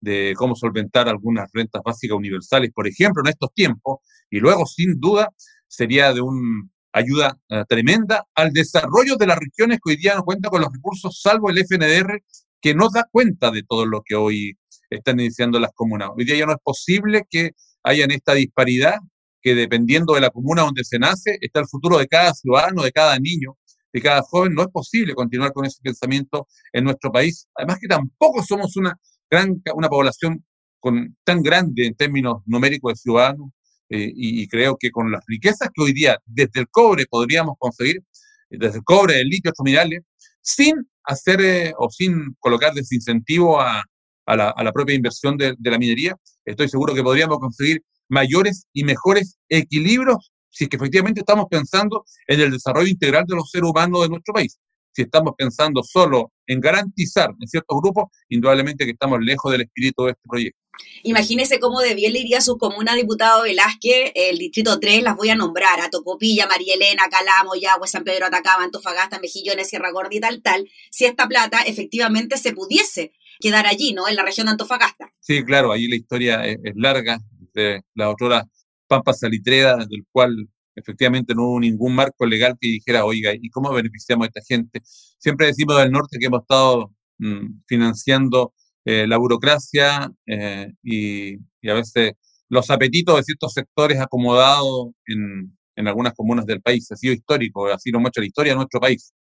de 0.00 0.34
cómo 0.36 0.54
solventar 0.54 1.08
algunas 1.08 1.50
rentas 1.52 1.82
básicas 1.84 2.16
universales, 2.16 2.70
por 2.72 2.86
ejemplo, 2.86 3.22
en 3.24 3.30
estos 3.30 3.52
tiempos, 3.54 3.98
y 4.30 4.38
luego, 4.38 4.66
sin 4.66 5.00
duda, 5.00 5.30
sería 5.66 6.12
de 6.12 6.20
una 6.20 6.68
ayuda 6.92 7.38
eh, 7.48 7.64
tremenda 7.68 8.26
al 8.34 8.52
desarrollo 8.52 9.16
de 9.16 9.26
las 9.26 9.38
regiones 9.38 9.78
que 9.82 9.92
hoy 9.92 9.96
día 9.96 10.14
no 10.14 10.24
cuentan 10.24 10.50
con 10.50 10.60
los 10.60 10.72
recursos, 10.72 11.20
salvo 11.20 11.50
el 11.50 11.58
FNDR, 11.58 12.22
que 12.60 12.74
no 12.74 12.88
da 12.90 13.06
cuenta 13.10 13.50
de 13.50 13.62
todo 13.62 13.86
lo 13.86 14.02
que 14.02 14.14
hoy 14.14 14.56
están 14.90 15.18
iniciando 15.20 15.58
las 15.58 15.72
comunas. 15.74 16.10
Hoy 16.16 16.24
día 16.24 16.36
ya 16.36 16.46
no 16.46 16.52
es 16.52 16.58
posible 16.62 17.22
que 17.28 17.52
hayan 17.82 18.10
esta 18.10 18.34
disparidad, 18.34 18.98
que 19.40 19.54
dependiendo 19.54 20.14
de 20.14 20.20
la 20.20 20.30
comuna 20.30 20.62
donde 20.62 20.84
se 20.84 20.98
nace, 20.98 21.38
está 21.40 21.60
el 21.60 21.66
futuro 21.66 21.98
de 21.98 22.06
cada 22.06 22.32
ciudadano, 22.34 22.82
de 22.82 22.92
cada 22.92 23.18
niño, 23.18 23.56
de 23.92 24.00
cada 24.00 24.22
joven. 24.22 24.54
No 24.54 24.62
es 24.62 24.68
posible 24.68 25.14
continuar 25.14 25.52
con 25.52 25.66
ese 25.66 25.80
pensamiento 25.82 26.46
en 26.72 26.84
nuestro 26.84 27.10
país. 27.10 27.48
Además 27.56 27.78
que 27.80 27.88
tampoco 27.88 28.42
somos 28.44 28.76
una 28.76 28.96
gran, 29.28 29.60
una 29.74 29.88
población 29.88 30.44
con, 30.78 31.16
tan 31.24 31.42
grande 31.42 31.86
en 31.86 31.94
términos 31.94 32.42
numéricos 32.46 32.92
de 32.92 32.96
ciudadanos, 32.96 33.50
eh, 33.94 34.10
y, 34.14 34.48
creo 34.48 34.78
que 34.80 34.90
con 34.90 35.12
las 35.12 35.22
riquezas 35.26 35.68
que 35.74 35.82
hoy 35.82 35.92
día 35.92 36.18
desde 36.24 36.60
el 36.60 36.68
cobre 36.68 37.04
podríamos 37.04 37.56
conseguir, 37.58 38.02
desde 38.48 38.78
el 38.78 38.84
cobre, 38.84 39.20
el 39.20 39.28
litio, 39.28 39.50
estos 39.50 39.64
minerales, 39.64 40.00
sin 40.40 40.88
hacer 41.04 41.42
eh, 41.42 41.74
o 41.76 41.90
sin 41.90 42.34
colocar 42.38 42.72
desincentivo 42.72 43.60
a, 43.60 43.84
la, 44.26 44.72
propia 44.72 44.94
inversión 44.94 45.36
de, 45.36 45.54
la 45.62 45.78
minería, 45.78 46.16
estoy 46.46 46.70
seguro 46.70 46.94
que 46.94 47.02
podríamos 47.02 47.38
conseguir 47.38 47.82
mayores 48.08 48.64
y 48.72 48.84
mejores 48.84 49.36
equilibrios 49.50 50.32
si 50.48 50.68
que 50.68 50.76
efectivamente 50.76 51.20
estamos 51.20 51.46
pensando 51.50 52.04
en 52.26 52.40
el 52.40 52.50
desarrollo 52.50 52.88
integral 52.88 53.26
de 53.26 53.36
los 53.36 53.50
seres 53.50 53.68
humanos 53.68 54.02
de 54.02 54.08
nuestro 54.08 54.32
país 54.32 54.58
si 54.92 55.02
estamos 55.02 55.34
pensando 55.36 55.82
solo 55.82 56.32
en 56.46 56.60
garantizar 56.60 57.30
en 57.40 57.48
ciertos 57.48 57.78
grupos, 57.80 58.04
indudablemente 58.28 58.84
que 58.84 58.92
estamos 58.92 59.20
lejos 59.20 59.50
del 59.52 59.62
espíritu 59.62 60.04
de 60.04 60.10
este 60.12 60.28
proyecto. 60.28 60.58
Imagínese 61.02 61.60
cómo 61.60 61.80
de 61.80 61.94
bien 61.94 62.12
le 62.12 62.20
iría 62.20 62.38
a 62.38 62.42
su 62.42 62.56
comuna 62.56 62.94
diputado 62.94 63.42
Velázquez, 63.42 64.12
el 64.14 64.38
distrito 64.38 64.78
3, 64.80 65.02
las 65.02 65.16
voy 65.16 65.30
a 65.30 65.34
nombrar, 65.34 65.80
a 65.80 65.90
Tocopilla, 65.90 66.46
María 66.46 66.74
Elena, 66.74 67.04
Calamo, 67.10 67.54
Yagüe, 67.54 67.86
San 67.88 68.04
Pedro, 68.04 68.26
Atacama, 68.26 68.64
Antofagasta, 68.64 69.18
Mejillones, 69.20 69.68
Sierra 69.68 69.90
Gorda 69.90 70.14
y 70.14 70.20
tal, 70.20 70.42
tal, 70.42 70.68
si 70.90 71.04
esta 71.04 71.26
plata 71.28 71.60
efectivamente 71.66 72.36
se 72.38 72.52
pudiese 72.52 73.12
quedar 73.40 73.66
allí, 73.66 73.92
¿no? 73.92 74.08
En 74.08 74.16
la 74.16 74.22
región 74.22 74.46
de 74.46 74.52
Antofagasta. 74.52 75.12
Sí, 75.20 75.44
claro, 75.44 75.72
ahí 75.72 75.88
la 75.88 75.96
historia 75.96 76.44
es, 76.46 76.58
larga, 76.74 77.18
de 77.52 77.82
la 77.94 78.10
otra 78.10 78.46
Pampa 78.86 79.12
Salitrera, 79.12 79.76
del 79.76 80.04
cual 80.10 80.48
efectivamente 80.74 81.34
no 81.34 81.44
hubo 81.44 81.60
ningún 81.60 81.94
marco 81.94 82.26
legal 82.26 82.56
que 82.60 82.68
dijera, 82.68 83.04
oiga, 83.04 83.32
¿y 83.34 83.50
cómo 83.50 83.72
beneficiamos 83.72 84.26
a 84.26 84.28
esta 84.28 84.40
gente? 84.46 84.80
Siempre 84.84 85.46
decimos 85.46 85.78
del 85.78 85.92
norte 85.92 86.18
que 86.18 86.26
hemos 86.26 86.42
estado 86.42 86.92
mm, 87.18 87.62
financiando 87.66 88.54
eh, 88.84 89.06
la 89.06 89.16
burocracia 89.16 90.10
eh, 90.26 90.72
y, 90.82 91.36
a 91.68 91.74
veces 91.74 92.14
los 92.48 92.68
apetitos 92.70 93.16
de 93.16 93.22
ciertos 93.22 93.52
sectores 93.52 94.00
acomodados 94.00 94.90
en, 95.06 95.56
en, 95.76 95.88
algunas 95.88 96.14
comunas 96.14 96.44
del 96.46 96.60
país. 96.60 96.90
Ha 96.90 96.96
sido 96.96 97.14
histórico, 97.14 97.68
así 97.68 97.90
lo 97.90 98.00
muestra 98.00 98.20
la 98.22 98.26
historia 98.26 98.52
de 98.52 98.56
nuestro 98.56 98.80
país, 98.80 99.14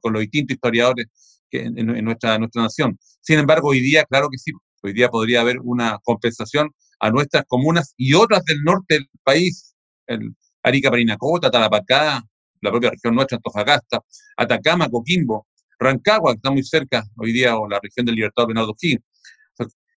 con 0.00 0.12
los 0.12 0.22
distintos 0.22 0.54
historiadores 0.54 1.06
que, 1.50 1.62
en, 1.62 2.04
nuestra, 2.04 2.38
nuestra 2.38 2.62
nación. 2.62 2.98
Sin 3.20 3.38
embargo, 3.38 3.68
hoy 3.68 3.80
día, 3.80 4.04
claro 4.04 4.28
que 4.30 4.38
sí, 4.38 4.52
hoy 4.82 4.92
día 4.92 5.08
podría 5.08 5.40
haber 5.40 5.58
una 5.60 5.98
compensación 6.04 6.70
a 7.00 7.10
nuestras 7.10 7.44
comunas 7.46 7.94
y 7.96 8.14
otras 8.14 8.44
del 8.44 8.62
norte 8.62 8.94
del 8.94 9.08
país, 9.24 9.74
Arica, 10.64 10.90
Parinacota, 10.90 11.50
Tarapacá, 11.50 12.22
la 12.60 12.70
propia 12.70 12.90
región 12.90 13.14
nuestra, 13.14 13.36
Antofagasta, 13.36 14.00
Atacama, 14.36 14.88
Coquimbo, 14.88 15.46
Rancagua, 15.78 16.32
que 16.32 16.36
está 16.36 16.50
muy 16.50 16.64
cerca 16.64 17.04
hoy 17.16 17.32
día, 17.32 17.56
o 17.56 17.68
la 17.68 17.78
región 17.80 18.06
del 18.06 18.14
Libertador 18.16 18.48
Bernardo 18.48 18.74
Higgins. 18.80 19.04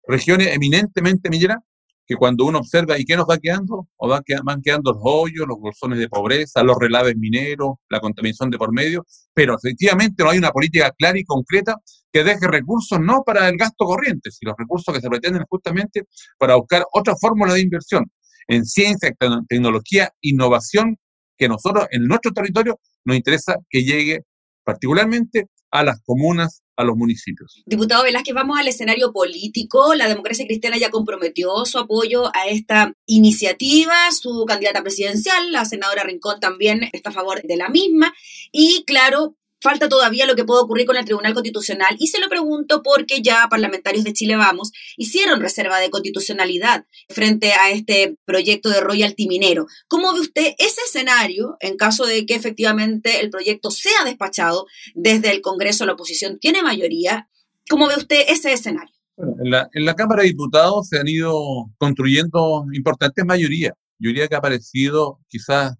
regiones 0.08 0.48
eminentemente 0.54 1.30
mineras 1.30 1.58
que 2.06 2.14
cuando 2.14 2.44
uno 2.44 2.58
observa, 2.58 2.98
¿y 2.98 3.04
qué 3.04 3.16
nos 3.16 3.26
va 3.26 3.36
quedando? 3.38 3.88
O 3.96 4.08
van, 4.08 4.22
quedando 4.62 4.92
los 4.92 5.02
hoyos, 5.04 5.46
los 5.46 5.58
bolsones 5.58 5.98
de 5.98 6.08
pobreza, 6.08 6.62
los 6.62 6.78
relaves 6.78 7.16
mineros, 7.16 7.76
la 7.88 7.98
contaminación 7.98 8.48
de 8.50 8.58
por 8.58 8.72
medio, 8.72 9.04
pero 9.34 9.56
efectivamente 9.56 10.22
no 10.22 10.30
hay 10.30 10.38
una 10.38 10.50
política 10.50 10.92
clara 10.96 11.18
y 11.18 11.24
concreta 11.24 11.76
que 12.12 12.22
deje 12.22 12.46
recursos 12.46 13.00
no 13.00 13.24
para 13.24 13.48
el 13.48 13.56
gasto 13.56 13.84
corriente, 13.84 14.30
sino 14.30 14.52
los 14.52 14.58
recursos 14.58 14.94
que 14.94 15.00
se 15.00 15.08
pretenden 15.08 15.44
justamente 15.48 16.04
para 16.38 16.54
buscar 16.54 16.84
otra 16.92 17.16
fórmula 17.16 17.54
de 17.54 17.60
inversión 17.60 18.08
en 18.48 18.64
ciencia, 18.64 19.12
tecnología, 19.48 20.12
innovación, 20.20 20.98
que 21.36 21.48
nosotros 21.48 21.86
en 21.90 22.06
nuestro 22.06 22.32
territorio 22.32 22.80
nos 23.04 23.16
interesa 23.16 23.56
que 23.68 23.84
llegue 23.84 24.20
particularmente 24.64 25.48
a 25.70 25.84
las 25.84 26.00
comunas, 26.04 26.62
a 26.76 26.84
los 26.84 26.96
municipios. 26.96 27.62
Diputado 27.66 28.04
Velázquez, 28.04 28.34
vamos 28.34 28.58
al 28.58 28.68
escenario 28.68 29.12
político. 29.12 29.94
La 29.94 30.08
democracia 30.08 30.46
cristiana 30.46 30.76
ya 30.78 30.90
comprometió 30.90 31.64
su 31.64 31.78
apoyo 31.78 32.26
a 32.34 32.46
esta 32.48 32.92
iniciativa. 33.06 33.94
Su 34.12 34.44
candidata 34.46 34.82
presidencial, 34.82 35.52
la 35.52 35.64
senadora 35.64 36.04
Rincón, 36.04 36.40
también 36.40 36.88
está 36.92 37.10
a 37.10 37.12
favor 37.12 37.42
de 37.42 37.56
la 37.56 37.68
misma. 37.68 38.14
Y 38.52 38.84
claro, 38.86 39.36
falta 39.60 39.88
todavía 39.88 40.26
lo 40.26 40.36
que 40.36 40.44
puede 40.44 40.62
ocurrir 40.62 40.86
con 40.86 40.96
el 40.96 41.04
Tribunal 41.04 41.34
Constitucional 41.34 41.96
y 41.98 42.08
se 42.08 42.20
lo 42.20 42.28
pregunto 42.28 42.82
porque 42.82 43.22
ya 43.22 43.46
parlamentarios 43.48 44.04
de 44.04 44.12
Chile 44.12 44.36
Vamos 44.36 44.72
hicieron 44.96 45.40
reserva 45.40 45.78
de 45.78 45.90
constitucionalidad 45.90 46.86
frente 47.08 47.52
a 47.52 47.70
este 47.70 48.16
proyecto 48.24 48.68
de 48.68 48.80
royalty 48.80 49.26
minero. 49.26 49.66
¿Cómo 49.88 50.12
ve 50.12 50.20
usted 50.20 50.54
ese 50.58 50.80
escenario 50.86 51.56
en 51.60 51.76
caso 51.76 52.04
de 52.06 52.26
que 52.26 52.34
efectivamente 52.34 53.20
el 53.20 53.30
proyecto 53.30 53.70
sea 53.70 54.04
despachado 54.04 54.66
desde 54.94 55.30
el 55.30 55.40
Congreso? 55.40 55.86
La 55.86 55.94
oposición 55.94 56.38
tiene 56.38 56.62
mayoría. 56.62 57.28
¿Cómo 57.68 57.88
ve 57.88 57.96
usted 57.96 58.24
ese 58.28 58.52
escenario? 58.52 58.94
Bueno, 59.16 59.34
en, 59.42 59.50
la, 59.50 59.68
en 59.72 59.84
la 59.84 59.94
Cámara 59.94 60.22
de 60.22 60.28
Diputados 60.28 60.88
se 60.88 60.98
han 60.98 61.08
ido 61.08 61.70
construyendo 61.78 62.66
importantes 62.72 63.24
mayorías. 63.24 63.72
Yo 63.98 64.08
diría 64.08 64.28
que 64.28 64.34
ha 64.34 64.38
aparecido 64.38 65.20
quizás 65.28 65.74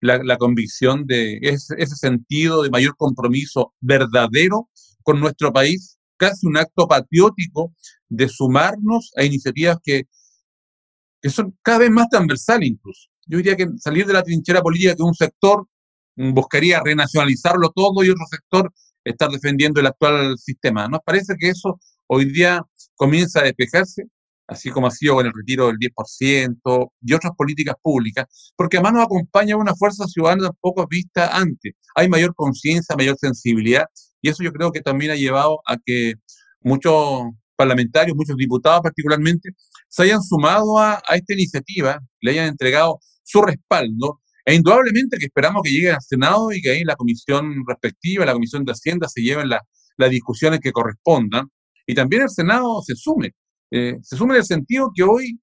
la, 0.00 0.36
convicción 0.38 1.06
de 1.06 1.38
ese, 1.42 1.74
ese, 1.78 1.96
sentido 1.96 2.62
de 2.62 2.70
mayor 2.70 2.96
compromiso 2.96 3.74
verdadero 3.80 4.68
con 5.02 5.20
nuestro 5.20 5.52
país, 5.52 5.98
casi 6.16 6.46
un 6.46 6.56
acto 6.56 6.86
patriótico 6.88 7.74
de 8.08 8.28
sumarnos 8.28 9.12
a 9.16 9.24
iniciativas 9.24 9.78
que, 9.82 10.04
que 11.20 11.30
son 11.30 11.56
cada 11.62 11.78
vez 11.78 11.90
más 11.90 12.08
transversales 12.08 12.68
incluso. 12.68 13.08
Yo 13.26 13.38
diría 13.38 13.56
que 13.56 13.68
salir 13.78 14.06
de 14.06 14.12
la 14.12 14.22
trinchera 14.22 14.62
política 14.62 14.96
que 14.96 15.02
un 15.02 15.14
sector 15.14 15.66
buscaría 16.16 16.82
renacionalizarlo 16.84 17.70
todo 17.70 18.02
y 18.02 18.10
otro 18.10 18.26
sector 18.30 18.72
estar 19.04 19.30
defendiendo 19.30 19.80
el 19.80 19.86
actual 19.86 20.36
sistema. 20.38 20.88
¿Nos 20.88 21.00
parece 21.04 21.34
que 21.38 21.48
eso 21.48 21.80
hoy 22.06 22.26
día 22.26 22.62
comienza 22.96 23.40
a 23.40 23.44
despejarse? 23.44 24.04
Así 24.50 24.68
como 24.70 24.88
ha 24.88 24.90
sido 24.90 25.14
con 25.14 25.26
el 25.26 25.32
retiro 25.32 25.68
del 25.68 25.76
10% 25.78 26.90
y 27.02 27.14
otras 27.14 27.32
políticas 27.36 27.76
públicas, 27.80 28.26
porque 28.56 28.76
además 28.76 28.94
nos 28.94 29.04
acompaña 29.04 29.56
una 29.56 29.74
fuerza 29.74 30.06
ciudadana 30.06 30.48
tampoco 30.48 30.86
vista 30.88 31.36
antes. 31.36 31.72
Hay 31.94 32.08
mayor 32.08 32.34
conciencia, 32.34 32.96
mayor 32.96 33.16
sensibilidad, 33.18 33.84
y 34.20 34.28
eso 34.28 34.42
yo 34.42 34.52
creo 34.52 34.72
que 34.72 34.80
también 34.80 35.12
ha 35.12 35.14
llevado 35.14 35.60
a 35.66 35.76
que 35.84 36.14
muchos 36.62 37.22
parlamentarios, 37.56 38.16
muchos 38.16 38.36
diputados 38.36 38.80
particularmente, 38.82 39.50
se 39.88 40.02
hayan 40.02 40.22
sumado 40.22 40.78
a, 40.78 41.00
esta 41.10 41.34
iniciativa, 41.34 42.00
le 42.20 42.32
hayan 42.32 42.48
entregado 42.48 42.98
su 43.22 43.42
respaldo, 43.42 44.20
e 44.44 44.54
indudablemente 44.54 45.16
que 45.18 45.26
esperamos 45.26 45.62
que 45.62 45.70
llegue 45.70 45.92
al 45.92 46.02
Senado 46.02 46.50
y 46.52 46.60
que 46.60 46.70
ahí 46.70 46.82
la 46.84 46.96
comisión 46.96 47.62
respectiva, 47.68 48.24
la 48.24 48.32
comisión 48.32 48.64
de 48.64 48.72
Hacienda, 48.72 49.08
se 49.08 49.20
lleven 49.20 49.48
las 49.48 50.10
discusiones 50.10 50.58
que 50.60 50.72
correspondan, 50.72 51.48
y 51.86 51.94
también 51.94 52.22
el 52.22 52.30
Senado 52.30 52.82
se 52.82 52.94
sume. 52.96 53.32
Eh, 53.70 53.98
se 54.02 54.16
suma 54.16 54.34
en 54.34 54.40
el 54.40 54.46
sentido 54.46 54.90
que 54.94 55.02
hoy 55.02 55.38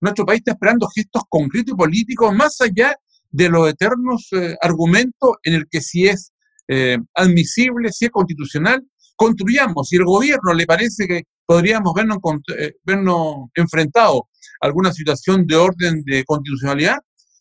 nuestro 0.00 0.26
país 0.26 0.40
está 0.40 0.52
esperando 0.52 0.86
gestos 0.94 1.22
concretos 1.30 1.72
y 1.72 1.76
políticos 1.76 2.34
más 2.34 2.60
allá 2.60 2.94
de 3.30 3.48
los 3.48 3.70
eternos 3.70 4.28
eh, 4.32 4.56
argumentos 4.60 5.36
en 5.42 5.54
el 5.54 5.66
que 5.70 5.80
si 5.80 6.06
es 6.06 6.32
eh, 6.68 6.98
admisible, 7.14 7.90
si 7.90 8.06
es 8.06 8.10
constitucional, 8.10 8.86
construyamos. 9.16 9.88
Si 9.88 9.96
el 9.96 10.04
gobierno 10.04 10.52
le 10.52 10.66
parece 10.66 11.06
que 11.06 11.22
podríamos 11.46 11.94
vernos, 11.94 12.18
vernos 12.84 13.48
enfrentados 13.54 14.20
a 14.60 14.66
alguna 14.66 14.92
situación 14.92 15.46
de 15.46 15.56
orden 15.56 16.02
de 16.04 16.24
constitucionalidad, 16.24 16.98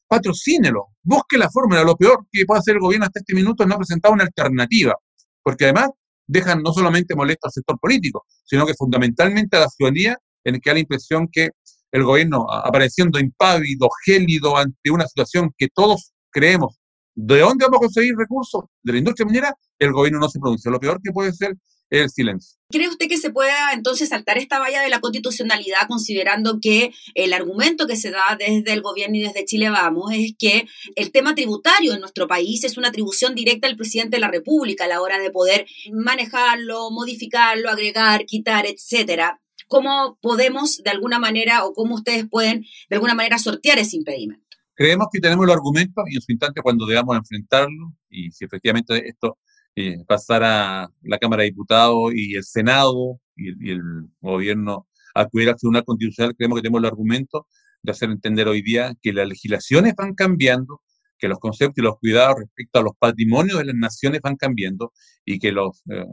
patrocínelo, 0.07 0.87
busque 1.03 1.37
la 1.37 1.49
fórmula. 1.49 1.83
Lo 1.83 1.97
peor 1.97 2.25
que 2.31 2.45
puede 2.45 2.59
hacer 2.59 2.75
el 2.75 2.81
gobierno 2.81 3.05
hasta 3.05 3.19
este 3.19 3.35
minuto 3.35 3.63
es 3.63 3.69
no 3.69 3.77
presentar 3.77 4.13
una 4.13 4.23
alternativa, 4.23 4.95
porque 5.43 5.65
además 5.65 5.89
dejan 6.27 6.61
no 6.61 6.73
solamente 6.73 7.15
molesto 7.15 7.47
al 7.47 7.51
sector 7.51 7.79
político, 7.79 8.25
sino 8.43 8.65
que 8.65 8.73
fundamentalmente 8.73 9.57
a 9.57 9.61
la 9.61 9.69
ciudadanía, 9.69 10.17
en 10.43 10.55
el 10.55 10.61
que 10.61 10.69
da 10.69 10.73
la 10.75 10.79
impresión 10.81 11.27
que 11.31 11.49
el 11.91 12.03
gobierno, 12.03 12.47
apareciendo 12.51 13.19
impávido, 13.19 13.89
gélido 14.05 14.57
ante 14.57 14.91
una 14.91 15.07
situación 15.07 15.51
que 15.57 15.67
todos 15.73 16.11
creemos, 16.29 16.77
¿de 17.15 17.39
dónde 17.39 17.65
vamos 17.65 17.77
a 17.77 17.85
conseguir 17.85 18.15
recursos? 18.15 18.65
De 18.83 18.93
la 18.93 18.99
industria 18.99 19.25
minera, 19.25 19.53
el 19.79 19.93
gobierno 19.93 20.19
no 20.19 20.29
se 20.29 20.39
pronuncia. 20.39 20.69
Lo 20.69 20.79
peor 20.79 21.01
que 21.01 21.11
puede 21.11 21.31
ser 21.33 21.55
el 21.89 22.09
silencio. 22.09 22.57
¿Cree 22.69 22.89
usted 22.89 23.07
que 23.07 23.17
se 23.17 23.29
pueda 23.29 23.71
entonces 23.71 24.09
saltar 24.09 24.37
esta 24.37 24.59
valla 24.59 24.81
de 24.81 24.89
la 24.89 24.99
constitucionalidad 24.99 25.87
considerando 25.87 26.59
que 26.61 26.91
el 27.15 27.31
argumento 27.31 27.87
que 27.87 27.95
se 27.95 28.11
da 28.11 28.37
desde 28.37 28.73
el 28.73 28.81
gobierno 28.81 29.15
y 29.15 29.21
desde 29.21 29.45
Chile 29.45 29.69
Vamos 29.69 30.11
es 30.13 30.33
que 30.37 30.67
el 30.95 31.11
tema 31.11 31.33
tributario 31.33 31.93
en 31.93 32.01
nuestro 32.01 32.27
país 32.27 32.65
es 32.65 32.77
una 32.77 32.89
atribución 32.89 33.35
directa 33.35 33.67
al 33.67 33.77
presidente 33.77 34.17
de 34.17 34.21
la 34.21 34.29
República 34.29 34.83
a 34.83 34.87
la 34.89 35.01
hora 35.01 35.17
de 35.17 35.31
poder 35.31 35.65
manejarlo, 35.93 36.91
modificarlo, 36.91 37.69
agregar, 37.69 38.25
quitar, 38.25 38.65
etcétera? 38.65 39.39
¿Cómo 39.69 40.17
podemos 40.21 40.83
de 40.83 40.89
alguna 40.89 41.19
manera 41.19 41.65
o 41.65 41.73
cómo 41.73 41.95
ustedes 41.95 42.25
pueden 42.29 42.65
de 42.89 42.95
alguna 42.95 43.13
manera 43.13 43.37
sortear 43.37 43.79
ese 43.79 43.95
impedimento? 43.95 44.45
Creemos 44.73 45.07
que 45.11 45.19
tenemos 45.19 45.45
los 45.45 45.55
argumentos 45.55 46.03
y 46.09 46.15
en 46.15 46.21
su 46.21 46.31
instante 46.31 46.61
cuando 46.61 46.85
debamos 46.85 47.15
enfrentarlo 47.15 47.93
y 48.09 48.31
si 48.31 48.45
efectivamente 48.45 49.07
esto 49.07 49.37
eh, 49.79 50.03
pasara 50.07 50.89
la 51.03 51.19
Cámara 51.19 51.43
de 51.43 51.49
Diputados 51.49 52.11
y 52.15 52.35
el 52.35 52.43
Senado 52.43 53.19
y, 53.35 53.69
el 53.69 53.81
gobierno 54.19 54.87
acudiera 55.13 55.51
al 55.51 55.59
Tribunal 55.59 55.85
Constitucional, 55.85 56.35
creemos 56.35 56.57
que 56.57 56.63
tenemos 56.63 56.79
el 56.79 56.87
argumento 56.87 57.45
de 57.83 57.91
hacer 57.91 58.09
entender 58.09 58.47
hoy 58.47 58.63
día 58.63 58.95
que 59.03 59.13
las 59.13 59.27
legislaciones 59.27 59.93
van 59.95 60.15
cambiando, 60.15 60.81
que 61.19 61.27
los 61.27 61.37
conceptos 61.37 61.77
y 61.77 61.81
los 61.81 61.99
cuidados 61.99 62.37
respecto 62.39 62.79
a 62.79 62.81
los 62.81 62.93
patrimonios 62.97 63.59
de 63.59 63.65
las 63.65 63.75
naciones 63.75 64.21
van 64.21 64.35
cambiando 64.35 64.93
y 65.23 65.37
que 65.37 65.51
los, 65.51 65.83
eh, 65.91 66.05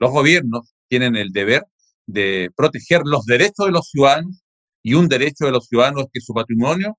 los 0.00 0.10
gobiernos 0.10 0.74
tienen 0.88 1.14
el 1.14 1.30
deber 1.30 1.62
de 2.06 2.50
proteger 2.56 3.02
los 3.04 3.26
derechos 3.26 3.66
de 3.66 3.70
los 3.70 3.90
ciudadanos 3.90 4.42
y 4.82 4.94
un 4.94 5.06
derecho 5.06 5.46
de 5.46 5.52
los 5.52 5.68
ciudadanos 5.68 6.02
es 6.02 6.08
que 6.14 6.20
su 6.20 6.34
patrimonio 6.34 6.98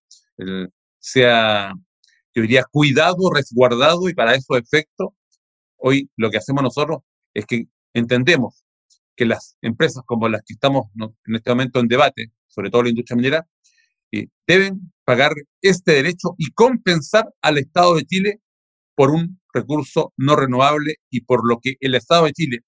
sea, 0.98 1.74
yo 2.34 2.42
diría, 2.42 2.64
cuidado, 2.72 3.34
resguardado 3.34 4.08
y 4.08 4.14
para 4.14 4.34
esos 4.34 4.58
efectos, 4.58 5.10
hoy 5.78 6.10
lo 6.16 6.30
que 6.30 6.38
hacemos 6.38 6.64
nosotros 6.64 7.00
es 7.34 7.46
que 7.46 7.68
entendemos 7.94 8.66
que 9.16 9.26
las 9.26 9.58
empresas 9.62 10.04
como 10.06 10.28
las 10.28 10.42
que 10.46 10.54
estamos 10.54 10.88
en 10.98 11.36
este 11.36 11.50
momento 11.50 11.80
en 11.80 11.88
debate, 11.88 12.32
sobre 12.48 12.70
todo 12.70 12.84
la 12.84 12.90
industria 12.90 13.16
minera, 13.16 13.48
eh, 14.12 14.28
deben 14.48 14.92
pagar 15.04 15.32
este 15.62 15.94
derecho 15.94 16.36
y 16.38 16.52
compensar 16.52 17.34
al 17.42 17.58
Estado 17.58 17.96
de 17.96 18.06
Chile 18.06 18.42
por 18.96 19.12
un 19.12 19.40
recurso 19.54 20.14
no 20.18 20.36
renovable 20.36 20.96
y 21.10 21.22
por 21.22 21.48
lo 21.48 21.60
que 21.62 21.76
el 21.80 21.96
Estado 21.96 22.26
de 22.26 22.34
Chile, 22.34 22.60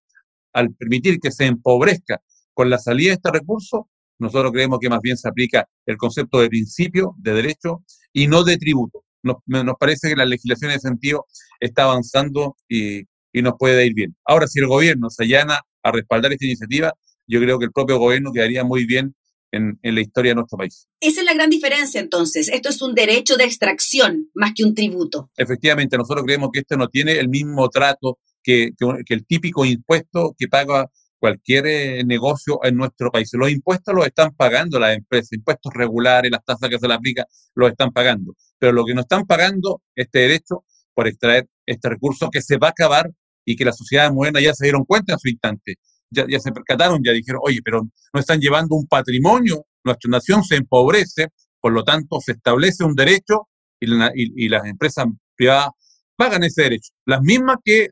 al 0.53 0.73
permitir 0.73 1.19
que 1.19 1.31
se 1.31 1.45
empobrezca 1.45 2.21
con 2.53 2.69
la 2.69 2.79
salida 2.79 3.09
de 3.09 3.15
este 3.15 3.31
recurso, 3.31 3.89
nosotros 4.19 4.51
creemos 4.51 4.79
que 4.79 4.89
más 4.89 5.01
bien 5.01 5.17
se 5.17 5.29
aplica 5.29 5.69
el 5.85 5.97
concepto 5.97 6.39
de 6.39 6.49
principio, 6.49 7.15
de 7.17 7.33
derecho 7.33 7.83
y 8.11 8.27
no 8.27 8.43
de 8.43 8.57
tributo. 8.57 9.03
Nos, 9.27 9.75
parece 9.79 10.09
que 10.09 10.15
la 10.15 10.25
legislación 10.25 10.71
en 10.71 10.77
ese 10.77 10.87
sentido 10.87 11.25
está 11.59 11.83
avanzando 11.83 12.55
y, 12.69 13.03
nos 13.33 13.53
puede 13.59 13.85
ir 13.85 13.93
bien. 13.93 14.15
Ahora, 14.25 14.47
si 14.47 14.59
el 14.59 14.65
gobierno 14.65 15.11
se 15.11 15.23
allana 15.25 15.61
a 15.83 15.91
respaldar 15.91 16.33
esta 16.33 16.45
iniciativa, 16.45 16.91
yo 17.27 17.39
creo 17.39 17.59
que 17.59 17.65
el 17.65 17.71
propio 17.71 17.99
gobierno 17.99 18.31
quedaría 18.31 18.63
muy 18.63 18.87
bien 18.87 19.13
en, 19.51 19.77
en, 19.83 19.93
la 19.93 20.01
historia 20.01 20.31
de 20.31 20.35
nuestro 20.37 20.57
país. 20.57 20.87
Esa 20.99 21.19
es 21.19 21.25
la 21.27 21.35
gran 21.35 21.51
diferencia 21.51 22.01
entonces. 22.01 22.49
Esto 22.49 22.69
es 22.69 22.81
un 22.81 22.95
derecho 22.95 23.37
de 23.37 23.43
extracción 23.43 24.31
más 24.33 24.53
que 24.55 24.63
un 24.63 24.73
tributo. 24.73 25.29
Efectivamente, 25.37 25.97
nosotros 25.97 26.25
creemos 26.25 26.49
que 26.51 26.61
esto 26.61 26.77
no 26.77 26.87
tiene 26.87 27.19
el 27.19 27.29
mismo 27.29 27.69
trato 27.69 28.17
que, 28.41 28.71
que 29.05 29.13
el 29.13 29.27
típico 29.27 29.65
impuesto 29.65 30.33
que 30.35 30.47
paga 30.47 30.89
cualquier 31.19 31.67
eh, 31.67 32.03
negocio 32.03 32.59
en 32.63 32.75
nuestro 32.75 33.11
país. 33.11 33.29
Los 33.33 33.51
impuestos 33.51 33.93
los 33.93 34.05
están 34.05 34.33
pagando 34.35 34.79
las 34.79 34.95
empresas, 34.95 35.33
impuestos 35.33 35.73
regulares, 35.73 36.31
las 36.31 36.43
tasas 36.43 36.69
que 36.69 36.79
se 36.79 36.87
le 36.87 36.93
aplica, 36.93 37.25
los 37.55 37.71
están 37.71 37.91
pagando. 37.91 38.33
Pero 38.59 38.73
lo 38.73 38.85
que 38.85 38.93
no 38.93 39.01
están 39.01 39.25
pagando, 39.25 39.81
este 39.95 40.19
derecho 40.19 40.63
por 40.93 41.07
extraer 41.07 41.47
este 41.65 41.89
recurso 41.89 42.29
que 42.31 42.41
se 42.41 42.57
va 42.57 42.67
a 42.67 42.71
acabar 42.71 43.11
y 43.45 43.55
que 43.55 43.65
las 43.65 43.77
sociedades 43.77 44.11
modernas 44.13 44.43
ya 44.43 44.53
se 44.53 44.65
dieron 44.65 44.83
cuenta 44.83 45.13
en 45.13 45.19
su 45.19 45.29
instante. 45.29 45.75
Ya, 46.09 46.25
ya 46.27 46.39
se 46.39 46.51
percataron, 46.51 47.01
ya 47.03 47.11
dijeron, 47.11 47.41
oye, 47.43 47.59
pero 47.63 47.81
no 48.13 48.19
están 48.19 48.39
llevando 48.39 48.75
un 48.75 48.87
patrimonio, 48.87 49.65
nuestra 49.83 50.09
nación 50.09 50.43
se 50.43 50.55
empobrece, 50.55 51.27
por 51.59 51.73
lo 51.73 51.83
tanto 51.83 52.19
se 52.19 52.33
establece 52.33 52.83
un 52.83 52.95
derecho 52.95 53.47
y, 53.79 54.45
y 54.45 54.49
las 54.49 54.65
empresas 54.65 55.05
privadas 55.35 55.69
pagan 56.15 56.43
ese 56.43 56.63
derecho. 56.63 56.91
Las 57.05 57.21
mismas 57.21 57.57
que 57.63 57.89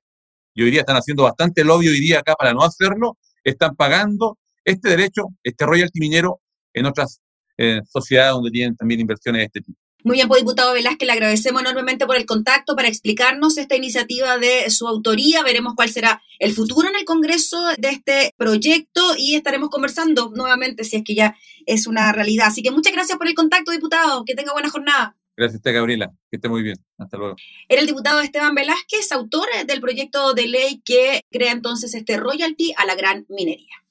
yo 0.56 0.66
diría 0.66 0.82
están 0.82 0.98
haciendo 0.98 1.24
bastante 1.24 1.64
lobby 1.64 1.90
hoy 1.90 2.00
día 2.00 2.20
acá 2.20 2.36
para 2.36 2.54
no 2.54 2.64
hacerlo, 2.64 3.18
están 3.44 3.76
pagando 3.76 4.38
este 4.64 4.90
derecho, 4.90 5.24
este 5.44 5.66
royalty 5.66 6.00
minero 6.00 6.40
en 6.74 6.86
otras 6.86 7.20
eh, 7.58 7.82
sociedades 7.88 8.34
donde 8.34 8.52
tienen 8.52 8.76
también 8.76 9.00
inversiones 9.02 9.42
de 9.42 9.46
este 9.46 9.62
tipo. 9.62 9.78
Muy 10.06 10.18
bien, 10.18 10.28
pues 10.28 10.42
diputado 10.42 10.74
Velázquez, 10.74 11.08
le 11.08 11.14
agradecemos 11.14 11.64
enormemente 11.64 12.06
por 12.06 12.16
el 12.16 12.28
contacto 12.28 12.76
para 12.76 12.88
explicarnos 12.88 13.58
esta 13.58 13.76
iniciativa 13.76 14.38
de 14.38 14.70
su 14.70 14.88
autoría. 14.88 15.42
Veremos 15.42 15.74
cuál 15.76 15.90
será 15.90 16.22
el 16.38 16.54
futuro 16.54 16.88
en 16.88 16.96
el 16.96 17.06
Congreso 17.06 17.58
de 17.80 17.90
este 17.90 18.32
proyecto 18.38 19.16
y 19.18 19.34
estaremos 19.34 19.70
conversando 19.70 20.32
nuevamente 20.36 20.84
si 20.84 20.98
es 20.98 21.04
que 21.04 21.16
ya 21.16 21.36
es 21.66 21.88
una 21.88 22.12
realidad. 22.12 22.50
Así 22.50 22.62
que 22.62 22.70
muchas 22.70 22.94
gracias 22.94 23.18
por 23.18 23.28
el 23.28 23.34
contacto, 23.34 23.72
diputado. 23.72 24.26
Que 24.26 24.36
tenga 24.36 24.54
buena 24.54 24.70
jornada. 24.70 25.16
Gracias 25.38 25.66
a 25.66 25.72
Gabriela. 25.72 26.12
Que 26.30 26.38
esté 26.38 26.50
muy 26.50 26.64
bien. 26.64 26.78
Hasta 26.98 27.18
luego. 27.18 27.36
Era 27.68 27.82
el 27.82 27.88
diputado 27.88 28.22
Esteban 28.22 28.56
Velázquez, 28.56 29.12
autor 29.12 29.48
del 29.66 29.82
proyecto 29.82 30.34
de 30.34 30.48
ley 30.48 30.82
que 30.84 31.22
crea 31.30 31.52
entonces 31.52 31.94
este 31.94 32.18
royalty 32.18 32.74
a 32.78 32.86
la 32.86 32.96
gran 32.96 33.26
minería. 33.30 33.85